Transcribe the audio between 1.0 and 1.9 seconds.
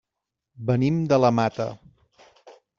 de la Mata.